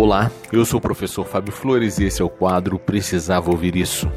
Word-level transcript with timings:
Olá, 0.00 0.30
eu 0.52 0.64
sou 0.64 0.78
o 0.78 0.80
professor 0.80 1.26
Fábio 1.26 1.52
Flores 1.52 1.98
e 1.98 2.04
esse 2.04 2.22
é 2.22 2.24
o 2.24 2.28
quadro 2.28 2.78
Precisava 2.78 3.50
Ouvir 3.50 3.74
Isso. 3.74 4.08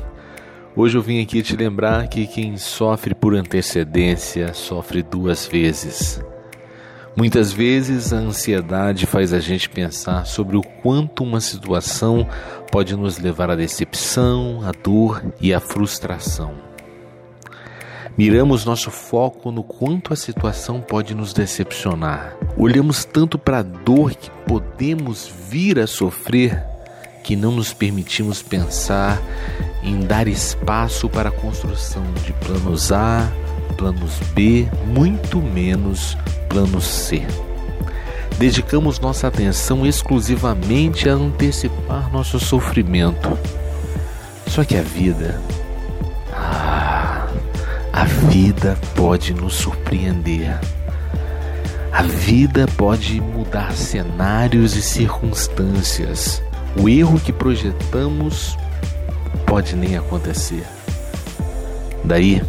Hoje 0.76 0.96
eu 0.96 1.02
vim 1.02 1.20
aqui 1.20 1.42
te 1.42 1.56
lembrar 1.56 2.08
que 2.08 2.28
quem 2.28 2.56
sofre 2.56 3.16
por 3.16 3.34
antecedência 3.34 4.54
sofre 4.54 5.02
duas 5.02 5.48
vezes. 5.48 6.24
Muitas 7.16 7.52
vezes 7.52 8.14
a 8.14 8.18
ansiedade 8.18 9.08
faz 9.08 9.34
a 9.34 9.40
gente 9.40 9.68
pensar 9.72 10.28
sobre 10.28 10.56
o 10.56 10.62
quanto 10.62 11.24
uma 11.24 11.42
situação 11.42 12.28
pode 12.72 12.96
nos 12.96 13.18
levar 13.18 13.50
à 13.50 13.56
decepção, 13.56 14.62
à 14.64 14.72
dor 14.72 15.34
e 15.42 15.52
à 15.52 15.60
frustração. 15.60 16.71
Miramos 18.18 18.66
nosso 18.66 18.92
foco 18.92 19.52
no 19.52 19.64
quanto 19.64 20.12
a 20.12 20.16
situação 20.16 20.82
pode 20.82 21.16
nos 21.16 21.34
decepcionar. 21.34 22.36
Olhamos 22.58 23.06
tanto 23.06 23.38
para 23.38 23.60
a 23.60 23.64
dor 23.64 24.14
que 24.14 24.30
podemos 24.46 25.32
vir 25.50 25.80
a 25.80 25.88
sofrer 25.88 26.62
que 27.24 27.36
não 27.36 27.52
nos 27.52 27.74
permitimos 27.74 28.42
pensar 28.42 29.22
em 29.84 30.00
dar 30.02 30.28
espaço 30.28 31.08
para 31.08 31.30
a 31.30 31.32
construção 31.32 32.04
de 32.26 32.34
planos 32.34 32.92
A, 32.92 33.32
planos 33.78 34.20
B, 34.34 34.68
muito 34.88 35.40
menos 35.40 36.18
plano 36.50 36.82
C. 36.82 37.26
Dedicamos 38.38 39.00
nossa 39.00 39.28
atenção 39.28 39.86
exclusivamente 39.86 41.08
a 41.08 41.14
antecipar 41.14 42.12
nosso 42.12 42.40
sofrimento. 42.40 43.38
Só 44.48 44.66
que 44.66 44.76
a 44.76 44.82
vida 44.82 45.40
a 48.02 48.06
vida 48.06 48.76
pode 48.96 49.32
nos 49.32 49.54
surpreender. 49.54 50.60
A 51.92 52.02
vida 52.02 52.66
pode 52.76 53.22
mudar 53.22 53.74
cenários 53.74 54.76
e 54.76 54.82
circunstâncias. 54.82 56.42
O 56.82 56.90
erro 56.90 57.20
que 57.20 57.32
projetamos 57.32 58.58
pode 59.46 59.76
nem 59.76 59.98
acontecer. 59.98 60.64
Daí, 62.04 62.42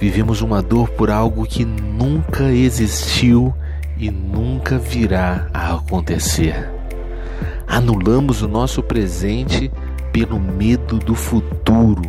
vivemos 0.00 0.40
uma 0.40 0.62
dor 0.62 0.88
por 0.88 1.10
algo 1.10 1.44
que 1.44 1.62
nunca 1.62 2.44
existiu 2.44 3.54
e 3.98 4.10
nunca 4.10 4.78
virá 4.78 5.46
a 5.52 5.74
acontecer. 5.74 6.70
Anulamos 7.66 8.40
o 8.40 8.48
nosso 8.48 8.82
presente 8.82 9.70
pelo 10.10 10.40
medo 10.40 10.98
do 10.98 11.14
futuro. 11.14 12.00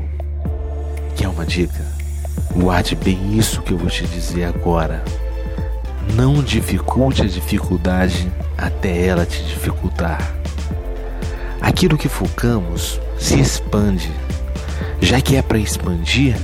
Que 1.18 1.26
é 1.26 1.28
uma 1.28 1.46
dica? 1.46 2.01
Guarde 2.56 2.96
bem 2.96 3.38
isso 3.38 3.62
que 3.62 3.72
eu 3.72 3.78
vou 3.78 3.90
te 3.90 4.06
dizer 4.08 4.46
agora. 4.46 5.04
Não 6.16 6.44
dificulte 6.44 7.22
a 7.22 7.26
dificuldade 7.26 8.32
até 8.58 9.06
ela 9.06 9.26
te 9.26 9.42
dificultar. 9.44 10.36
Aquilo 11.62 11.98
que 11.98 12.10
focamos 12.10 13.00
se 13.18 13.40
expande. 13.40 14.12
Já 15.00 15.22
que 15.22 15.36
é 15.36 15.42
para 15.42 15.58
expandir, 15.58 16.36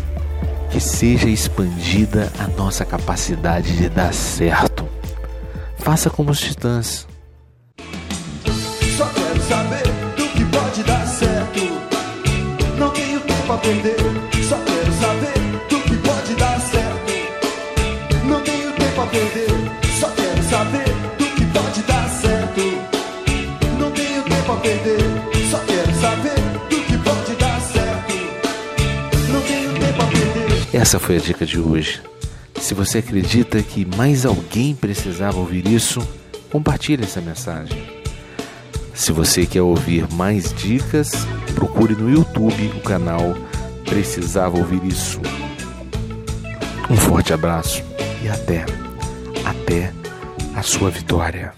que 0.70 0.80
seja 0.80 1.28
expandida 1.28 2.31
a 2.40 2.48
nossa 2.48 2.86
capacidade 2.86 3.75
de 3.75 3.90
dar 3.90 4.14
certo. 4.14 4.88
Faça 5.78 6.09
como 6.09 6.31
os 6.31 6.40
titãs. 6.40 7.08
Só 8.98 9.06
quero 9.08 9.42
saber 9.44 9.84
do 10.16 10.28
que 10.30 10.45
pode 10.45 10.84
dar 10.84 11.06
certo. 11.06 11.59
Não 12.78 12.90
tenho 12.92 13.20
tempo 13.22 13.53
a 13.53 13.58
perder. 13.58 14.37
Só 25.50 25.59
quero 25.59 25.94
saber 26.00 26.39
do 26.69 26.81
que 26.86 26.97
pode 26.97 27.36
dar 27.36 27.61
certo. 27.61 28.13
Não 29.31 29.41
tenho 29.41 29.73
tempo 29.73 30.02
a 30.02 30.05
perder. 30.08 30.75
Essa 30.75 31.00
foi 31.00 31.17
a 31.17 31.19
dica 31.19 31.45
de 31.45 31.59
hoje. 31.59 32.01
Se 32.59 32.73
você 32.73 32.97
acredita 33.00 33.62
que 33.62 33.85
mais 33.96 34.25
alguém 34.25 34.75
precisava 34.75 35.38
ouvir 35.38 35.67
isso, 35.67 36.06
compartilhe 36.51 37.03
essa 37.03 37.22
mensagem. 37.22 37.81
Se 38.94 39.12
você 39.12 39.46
quer 39.46 39.62
ouvir 39.62 40.12
mais 40.13 40.51
dicas, 40.53 41.12
procure 41.53 41.96
no 41.96 42.09
YouTube 42.09 42.72
o 42.75 42.81
canal 42.81 43.35
Precisava 43.85 44.57
Ouvir 44.57 44.84
Isso. 44.84 45.22
Um 46.90 46.97
forte 46.97 47.31
abraço 47.31 47.84
e 48.23 48.28
até! 48.28 48.66
até 49.47 49.94
a 50.56 50.62
sua 50.62 50.90
vitória. 50.90 51.53